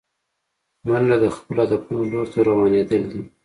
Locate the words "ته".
2.33-2.39